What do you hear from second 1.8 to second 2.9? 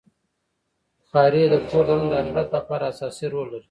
دننه د حرارت لپاره